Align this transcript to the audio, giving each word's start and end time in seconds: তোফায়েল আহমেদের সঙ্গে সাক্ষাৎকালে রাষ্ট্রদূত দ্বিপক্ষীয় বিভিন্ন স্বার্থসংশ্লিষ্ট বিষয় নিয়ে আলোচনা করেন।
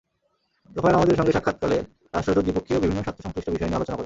তোফায়েল 0.75 0.95
আহমেদের 0.97 1.19
সঙ্গে 1.19 1.35
সাক্ষাৎকালে 1.35 1.77
রাষ্ট্রদূত 2.15 2.43
দ্বিপক্ষীয় 2.45 2.79
বিভিন্ন 2.83 2.99
স্বার্থসংশ্লিষ্ট 3.05 3.49
বিষয় 3.53 3.67
নিয়ে 3.67 3.79
আলোচনা 3.79 3.93
করেন। 3.95 3.99